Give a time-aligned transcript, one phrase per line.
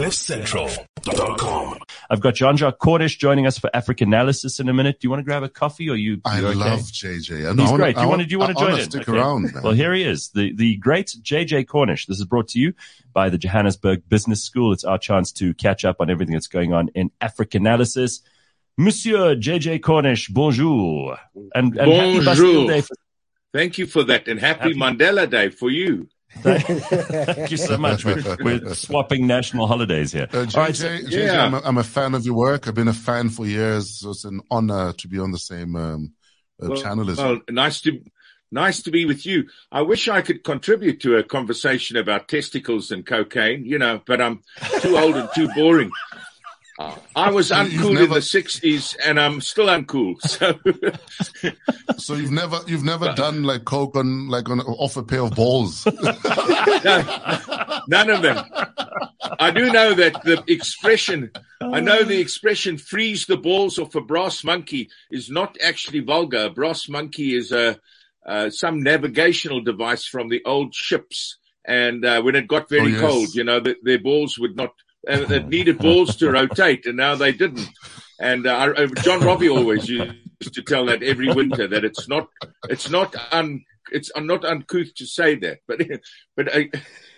[0.00, 1.78] CliffCentral.com.
[2.08, 4.98] I've got Jean Jacques Cornish joining us for African analysis in a minute.
[4.98, 6.20] Do you want to grab a coffee or you?
[6.24, 6.58] I you okay?
[6.58, 7.32] love JJ.
[7.46, 7.96] I He's I wanna- great.
[7.96, 8.90] Do you want want- to, do you want to I join wanna in?
[8.90, 9.18] Stick Okay.
[9.18, 9.62] around, man.
[9.62, 12.06] Well, here he is, the, the great JJ Cornish.
[12.06, 12.72] This is brought to you
[13.12, 14.72] by the Johannesburg Business School.
[14.72, 18.22] It's our chance to catch up on everything that's going on in African analysis.
[18.78, 21.18] Monsieur JJ Cornish, bonjour.
[21.54, 22.66] And, and happy Bonjour.
[22.68, 22.96] Bastille
[23.52, 26.08] Thank you for that, and happy, Happy- Mandela Day for you.
[26.38, 28.04] Thank you so much.
[28.04, 30.28] We're, we're swapping national holidays here.
[30.32, 31.44] Uh, All JJ, right, so- JJ Yeah.
[31.44, 32.68] I'm, a, I'm a fan of your work.
[32.68, 34.00] I've been a fan for years.
[34.00, 36.12] So it's an honor to be on the same um,
[36.62, 37.24] uh, Well, channel as you.
[37.24, 38.00] well, nice to
[38.52, 39.44] nice to be with you.
[39.70, 44.20] I wish I could contribute to a conversation about testicles and cocaine, you know, but
[44.20, 44.42] I'm
[44.80, 45.90] too old and too boring.
[46.80, 50.18] Uh, I was uncool in the '60s, and I'm still uncool.
[50.22, 50.58] So
[51.98, 55.34] So you've never you've never done like coke on like on off a pair of
[55.34, 55.84] balls.
[57.88, 58.44] none of them.
[59.38, 61.30] I do know that the expression,
[61.60, 66.46] I know the expression freeze the balls off a brass monkey is not actually vulgar.
[66.46, 67.78] A brass monkey is a,
[68.26, 71.36] uh, some navigational device from the old ships.
[71.64, 73.00] And, uh, when it got very Oh, yes.
[73.00, 74.70] cold, you know, the, their balls would not,
[75.08, 77.68] uh, it needed balls to rotate and now they didn't.
[78.20, 80.12] And, uh, uh, John Robbie always used
[80.52, 82.28] to tell that every winter that it's not,
[82.68, 85.80] it's not un, it's not uncouth to say that, but,
[86.36, 86.60] but, uh,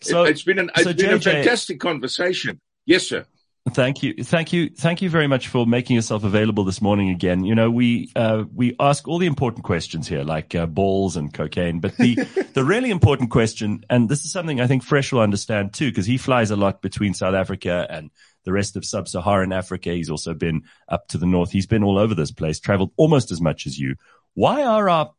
[0.00, 2.60] So- it, has been an, it's so been a fantastic conversation.
[2.86, 3.26] Yes, sir.
[3.70, 7.44] Thank you, thank you, thank you very much for making yourself available this morning again.
[7.44, 11.32] You know, we uh, we ask all the important questions here, like uh, balls and
[11.32, 12.14] cocaine, but the
[12.52, 16.04] the really important question, and this is something I think Fresh will understand too, because
[16.04, 18.10] he flies a lot between South Africa and
[18.44, 19.92] the rest of sub-Saharan Africa.
[19.94, 21.50] He's also been up to the north.
[21.50, 23.94] He's been all over this place, traveled almost as much as you.
[24.34, 25.14] Why are our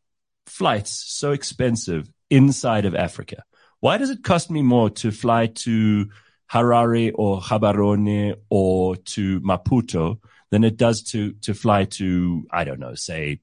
[0.46, 3.42] flights so expensive inside of Africa?
[3.80, 6.10] Why does it cost me more to fly to
[6.52, 10.18] Harare or Gaborone or to Maputo
[10.50, 13.40] than it does to, to fly to, I don't know, say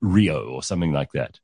[0.00, 1.38] Rio or something like that?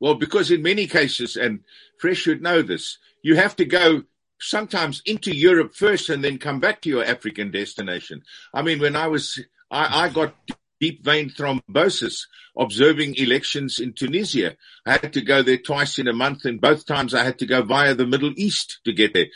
[0.00, 1.60] Well, because in many cases, and
[1.98, 4.02] Fresh should know this, you have to go
[4.40, 8.22] sometimes into Europe first and then come back to your African destination.
[8.52, 10.34] I mean, when I was, I, I got
[10.80, 12.22] deep vein thrombosis
[12.56, 14.56] observing elections in Tunisia.
[14.86, 17.46] I had to go there twice in a month and both times I had to
[17.46, 19.26] go via the Middle East to get there.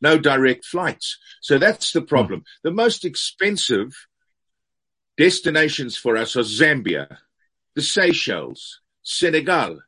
[0.00, 1.18] No direct flights.
[1.40, 2.40] So that's the problem.
[2.40, 2.68] Hmm.
[2.68, 3.94] The most expensive
[5.16, 7.18] destinations for us are Zambia,
[7.74, 9.80] the Seychelles, Senegal,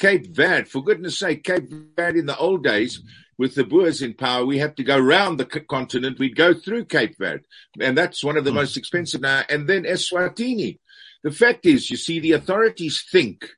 [0.00, 0.68] Cape Verde.
[0.68, 3.02] For goodness sake, Cape Verde in the old days
[3.38, 6.18] with the Boers in power, we had to go round the continent.
[6.18, 7.44] We'd go through Cape Verde.
[7.78, 9.42] And that's one of the most expensive now.
[9.48, 10.78] And then Eswatini.
[11.22, 13.50] The fact is, you see, the authorities think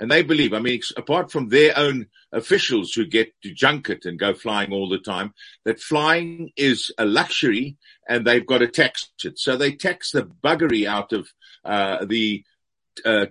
[0.00, 4.18] and they believe, I mean, apart from their own officials who get to junket and
[4.18, 7.76] go flying all the time, that flying is a luxury
[8.08, 9.40] and they've got to tax it.
[9.40, 11.28] So they tax the buggery out of,
[11.64, 12.44] uh, the,
[13.04, 13.26] uh,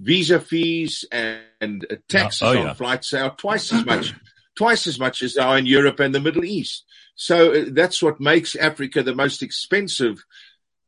[0.00, 2.72] visa fees and, and uh, taxes Oh, on yeah.
[2.74, 4.14] flights are twice as much,
[4.56, 6.84] twice as much as they are in Europe and the Middle East.
[7.14, 10.24] So uh, that's what makes Africa the most expensive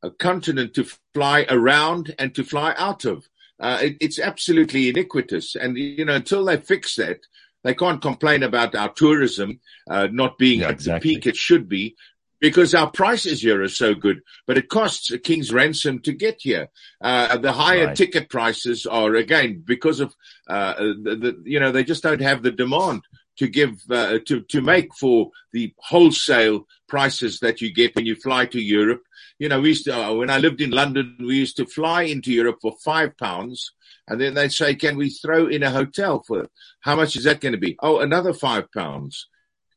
[0.02, 3.28] uh, continent to fly around and to fly out of.
[3.60, 5.54] Uh, it, it's absolutely iniquitous.
[5.54, 7.20] And, you know, until they fix that,
[7.64, 11.10] they can't complain about our tourism, uh, not being Yeah, at exactly.
[11.10, 11.94] the peak it should be
[12.42, 16.38] because our prices here are so good, but it costs a king's ransom to get
[16.40, 16.68] here.
[17.00, 17.96] Uh, the higher Right.
[17.96, 20.12] ticket prices are again because of,
[20.48, 23.02] uh, the, the, you know, they just don't have the demand
[23.38, 28.16] to give, uh, to, to make for the wholesale prices that you get when you
[28.16, 29.02] fly to Europe.
[29.38, 32.02] You know, we used to, uh, when I lived in London, we used to fly
[32.02, 33.72] into Europe for five pounds.
[34.08, 36.48] And then they'd say, can we throw in a hotel for
[36.80, 37.76] how much is that going to be?
[37.80, 39.28] Oh, another five pounds.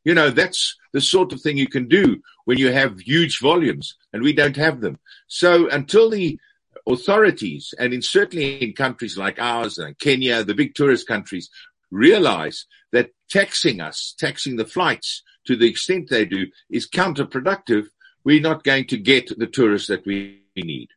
[0.05, 3.97] You know, that's the sort of thing you can do when you have huge volumes
[4.13, 4.99] and we don't have them.
[5.27, 6.39] So until the
[6.87, 11.49] authorities and in certainly in countries like ours and Kenya, the big tourist countries
[11.91, 17.87] realize that taxing us, taxing the flights to the extent they do is counterproductive.
[18.23, 20.89] We're not going to get the tourists that we need.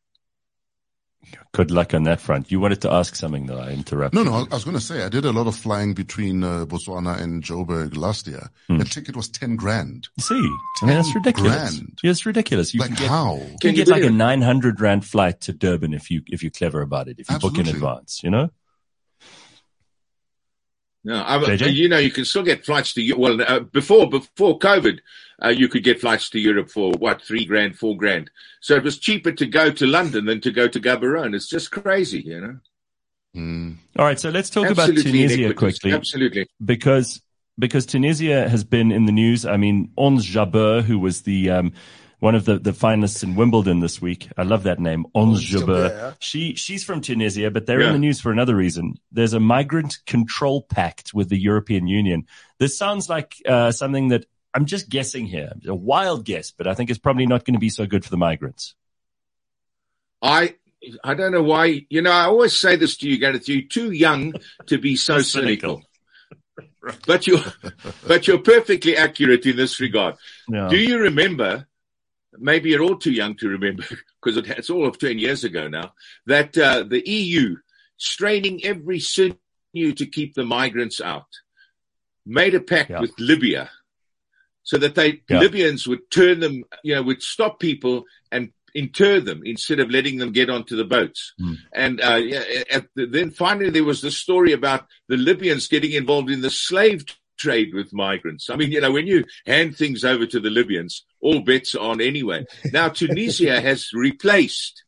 [1.52, 2.50] Good luck on that front.
[2.50, 3.58] You wanted to ask something though.
[3.58, 4.14] I interrupted.
[4.14, 6.64] No, no, I was going to say, I did a lot of flying between uh,
[6.66, 8.50] Botswana and Joburg last year.
[8.68, 8.78] Hmm.
[8.78, 10.08] The ticket was 10 grand.
[10.16, 10.34] You See,
[10.82, 11.54] I mean, that's ridiculous.
[11.54, 11.98] grand.
[12.02, 12.74] Yeah, it's ridiculous.
[12.74, 13.34] You like can get, how?
[13.36, 16.42] you can Can you get like a 900 rand flight to Durban if you, if
[16.42, 18.50] you're clever about it, if you book in advance, you know?
[21.08, 24.58] No, I, you know, you can still get flights to Eu- well uh, before before
[24.58, 24.98] COVID,
[25.42, 28.30] uh, you could get flights to Europe for what three grand, four grand.
[28.60, 31.34] So it was cheaper to go to London than to go to Gaborone.
[31.34, 32.56] It's just crazy, you know.
[33.34, 33.76] Mm.
[33.98, 34.20] All right.
[34.20, 36.46] So let's talk about Tunisia quickly Absolutely.
[36.62, 37.22] because
[37.58, 39.46] because Tunisia has been in the news.
[39.46, 41.72] I mean, Ons Jabeur, who was the um,
[42.20, 44.28] one of the, the finalists in Wimbledon this week.
[44.36, 46.16] I love that name, Ons Jabeur.
[46.18, 47.88] She she's from Tunisia, but they're yeah.
[47.88, 48.94] in the news for another reason.
[49.12, 52.26] There's a migrant control pact with the European Union.
[52.58, 56.74] This sounds like uh, something that I'm just guessing here, a wild guess, but I
[56.74, 58.74] think it's probably not going to be so good for the migrants.
[60.20, 60.56] I
[61.04, 61.86] I don't know why.
[61.88, 63.48] You know, I always say this to you, Gareth.
[63.48, 64.34] You're too young
[64.66, 65.68] to be so cynical.
[65.68, 65.84] cynical.
[67.06, 67.44] But you're,
[68.06, 70.14] but you're perfectly accurate in this regard.
[70.48, 70.68] Yeah.
[70.68, 71.67] Do you remember?
[72.36, 73.84] Maybe you're all too young to remember
[74.22, 75.92] because it, it's all of ten years ago now.
[76.26, 77.56] That uh, the EU,
[77.96, 79.36] straining every sinew
[79.74, 81.28] to keep the migrants out,
[82.26, 83.00] made a pact yeah.
[83.00, 83.70] with Libya
[84.68, 85.40] so that they yeah.
[85.40, 90.18] Libyans would turn them, you know, would stop people and inter them instead of letting
[90.18, 91.32] them get onto the boats.
[91.40, 91.56] Mm.
[91.72, 92.18] And uh,
[92.94, 97.06] the, then finally, there was the story about the Libyans getting involved in the slave
[97.38, 98.50] trade with migrants.
[98.50, 101.90] I mean, you know, when you hand things over to the Libyans, all bets are
[101.90, 102.44] on anyway.
[102.72, 104.84] Now, Tunisia has replaced,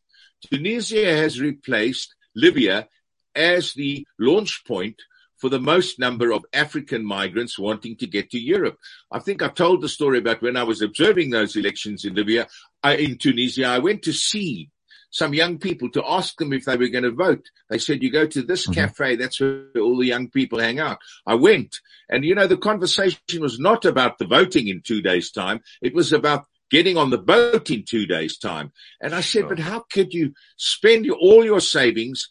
[0.51, 2.87] Tunisia has replaced Libya
[3.35, 5.01] as the launch point
[5.37, 8.77] for the most number of African migrants wanting to get to Europe.
[9.11, 12.47] I think I've told the story about when I was observing those elections in Libya,
[12.83, 14.69] I, in Tunisia, I went to see
[15.11, 17.45] some young people to ask them if they were going to vote.
[17.69, 18.81] They said, you go to this mm-hmm.
[18.81, 20.97] cafe, that's where all the young people hang out.
[21.27, 21.77] I went
[22.09, 25.61] and you know, the conversation was not about the voting in two days time.
[25.81, 28.71] It was about getting on the boat in two days time.
[29.01, 29.49] And I said, sure.
[29.49, 32.29] but how could you spend all your savings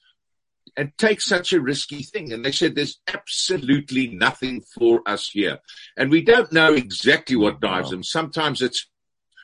[0.77, 2.32] and take such a risky thing.
[2.32, 5.59] And they said there's absolutely nothing for us here.
[5.97, 7.91] And we don't know exactly what drives wow.
[7.91, 8.05] them.
[8.05, 8.88] Sometimes it's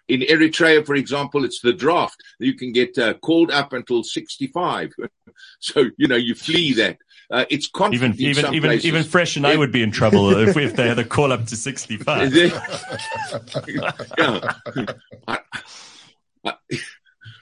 [0.08, 2.23] in Eritrea, for example, it's the draft.
[2.38, 4.93] You can get uh, called up until 65.
[5.61, 6.99] so, you know, you flee that.
[7.29, 8.87] Uh, it's even even even places.
[8.87, 11.47] even fresh and I would be in trouble if, if they had a call up
[11.47, 12.32] to sixty five.
[12.37, 12.61] yeah.
[15.26, 15.38] I,
[16.44, 16.55] I,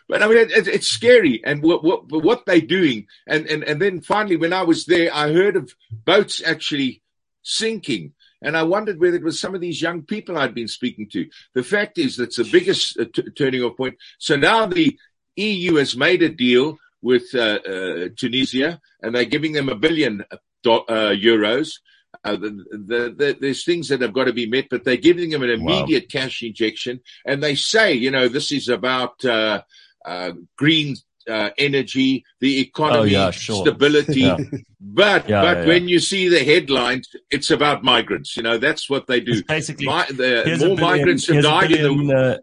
[0.08, 3.80] but I mean, it, it's scary, and what, what what they're doing, and and and
[3.80, 7.02] then finally, when I was there, I heard of boats actually
[7.42, 8.14] sinking,
[8.44, 11.28] and I wondered whether it was some of these young people I'd been speaking to.
[11.54, 13.96] The fact is, that's the biggest uh, t- turning off point.
[14.18, 14.96] So now the
[15.36, 20.24] EU has made a deal with uh, uh, Tunisia, and they're giving them a billion
[20.30, 21.80] uh, do- uh, euros.
[22.22, 25.30] Uh, the, the, the, there's things that have got to be met, but they're giving
[25.30, 26.20] them an immediate wow.
[26.20, 27.00] cash injection.
[27.26, 29.62] And they say, you know, this is about uh,
[30.04, 30.96] uh, green
[31.28, 33.64] uh, energy, the economy, oh, yeah, sure.
[33.64, 34.20] stability.
[34.20, 34.36] yeah.
[34.80, 38.36] But yeah, but when you see the headlines, it's about migrants.
[38.36, 39.32] You know that's what they do.
[39.32, 42.34] It's basically, My, the, more billion, migrants have died billion, in the.
[42.34, 42.38] Uh,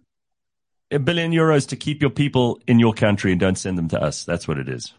[0.91, 4.01] a billion euros to keep your people in your country and don't send them to
[4.01, 4.25] us.
[4.25, 4.93] That's what it is.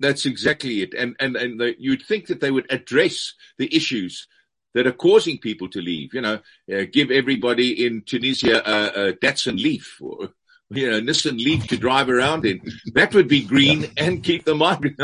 [0.00, 0.94] That's exactly it.
[0.94, 4.28] And and and the, you'd think that they would address the issues
[4.74, 6.14] that are causing people to leave.
[6.14, 6.40] You know,
[6.72, 10.28] uh, give everybody in Tunisia a, a Datsun Leaf or
[10.70, 12.60] you know, Nissan Leaf to drive around in.
[12.94, 13.88] That would be green yeah.
[13.96, 14.98] and keep the migrant.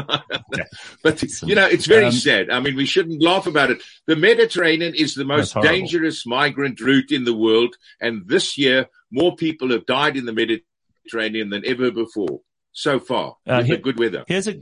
[1.02, 2.50] but you know, it's very um, sad.
[2.50, 3.82] I mean, we shouldn't laugh about it.
[4.06, 9.36] The Mediterranean is the most dangerous migrant route in the world, and this year more
[9.36, 12.40] people have died in the Mediterranean than ever before
[12.72, 14.24] so far uh, with here, the good weather.
[14.26, 14.60] Here's a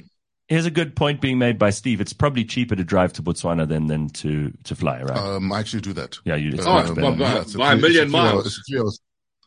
[0.48, 2.00] Here's a good point being made by Steve.
[2.00, 5.16] It's probably cheaper to drive to Botswana than than to to fly, right?
[5.16, 6.18] Um, I actually do that.
[6.24, 6.50] Yeah, you.
[6.50, 6.62] do.
[6.66, 8.46] oh, by, by, by, a million miles.
[8.46, 8.82] It's a,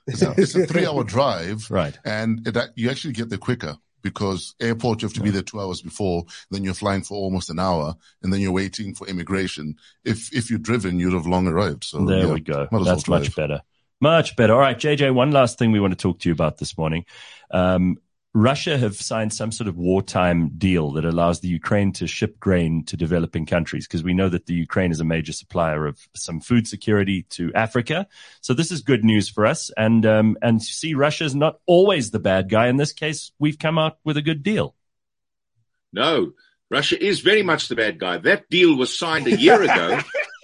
[0.08, 1.70] it's a three hour drive.
[1.70, 1.98] Right.
[2.06, 5.60] And it, you actually get there quicker because airport, you have to be there two
[5.60, 9.76] hours before, then you're flying for almost an hour, and then you're waiting for immigration.
[10.04, 11.86] If if you're driven, you'd have long arrived.
[11.86, 12.68] So there yeah, we go.
[12.72, 13.62] That's well much better.
[14.00, 14.54] Much better.
[14.54, 17.06] All right, JJ, one last thing we want to talk to you about this morning.
[17.50, 17.98] Um,
[18.36, 22.84] Russia have signed some sort of wartime deal that allows the Ukraine to ship grain
[22.84, 26.42] to developing countries because we know that the Ukraine is a major supplier of some
[26.42, 28.08] food security to Africa.
[28.42, 29.72] So this is good news for us.
[29.78, 32.68] And um, and see, Russia is not always the bad guy.
[32.68, 34.76] In this case, we've come out with a good deal.
[35.94, 36.34] No,
[36.70, 38.18] Russia is very much the bad guy.
[38.18, 40.02] That deal was signed a year ago.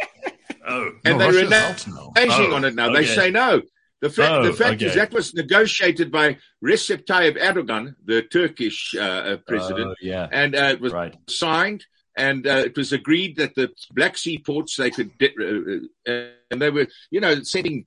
[0.66, 2.90] oh, and no, they're reneging oh, on it now.
[2.92, 3.02] Okay.
[3.02, 3.64] They say no.
[4.01, 4.88] The fact, oh, the fact okay.
[4.88, 10.27] is that was negotiated by Recep Tayyip Erdogan, the Turkish uh, uh president, uh, yeah.
[10.31, 11.15] and uh, it was right.
[11.29, 11.86] signed,
[12.17, 16.12] and uh, it was agreed that the Black Sea ports they could, uh,
[16.50, 17.86] and they were, you know, sending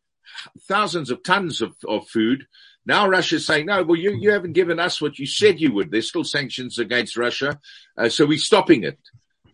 [0.69, 2.47] thousands of tons of, of food.
[2.87, 5.91] Now Russia's saying, no, well, you, you haven't given us what you said you would.
[5.91, 7.59] There's still sanctions against Russia,
[8.09, 8.99] so we're stopping it.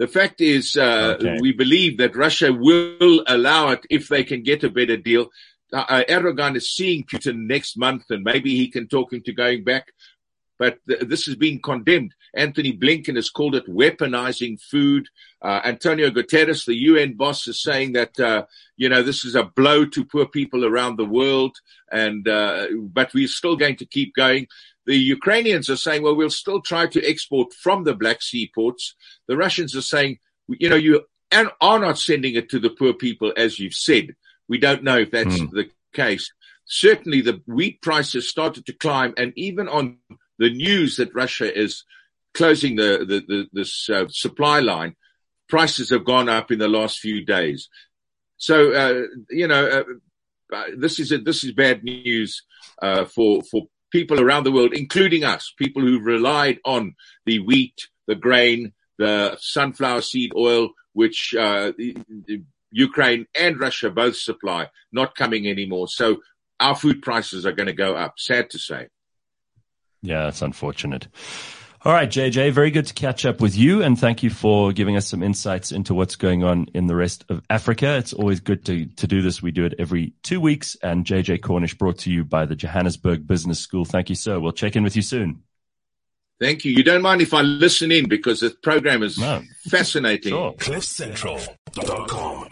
[0.00, 1.36] The fact is, uh, okay.
[1.42, 5.28] we believe that Russia will allow it if they can get a better deal.
[5.72, 9.32] Uh, uh, Erdogan is seeing Putin next month, and maybe he can talk him to
[9.32, 9.92] going back.
[10.58, 12.14] But th- this has been condemned.
[12.34, 15.08] Antony Blinken has called it weaponizing food.
[15.40, 18.44] Uh, Antonio Guterres, the UN boss, is saying that, uh,
[18.76, 21.56] you know, this is a blow to poor people around the world.
[21.90, 24.48] And, uh, but we're still going to keep going.
[24.84, 28.94] The Ukrainians are saying, well, we'll still try to export from the Black Sea ports.
[29.28, 33.32] The Russians are saying, you know, you are not sending it to the poor people,
[33.36, 34.14] as you've said.
[34.50, 35.50] We don't know if that's mm.
[35.52, 36.32] the case.
[36.66, 39.98] Certainly the wheat prices started to climb and even on
[40.38, 41.84] the news that Russia is
[42.34, 44.96] closing the, the, the this uh, supply line,
[45.48, 47.68] prices have gone up in the last few days.
[48.38, 52.42] So, uh, you know, uh, uh this is a, this is bad news
[52.82, 57.88] uh, for for people around the world, including us, people who've relied on the wheat,
[58.06, 61.72] the grain, the sunflower seed oil, which uh,
[62.70, 65.88] Ukraine and Russia both supply, not coming anymore.
[65.88, 66.18] So
[66.58, 68.14] our food prices are going to go up.
[68.18, 68.88] Sad to say.
[70.02, 71.08] Yeah, that's unfortunate.
[71.82, 73.82] All right, JJ, very good to catch up with you.
[73.82, 77.24] And thank you for giving us some insights into what's going on in the rest
[77.30, 77.96] of Africa.
[77.96, 79.42] It's always good to, to do this.
[79.42, 80.76] We do it every two weeks.
[80.82, 83.86] And JJ Cornish brought to you by the Johannesburg Business School.
[83.86, 84.38] Thank you, sir.
[84.38, 85.42] We'll check in with you soon.
[86.38, 86.72] Thank you.
[86.72, 89.42] You don't mind if I listen in because the program is no.
[89.70, 90.32] fascinating.
[90.40, 90.52] Sure.
[90.52, 92.48] CliffCentral.com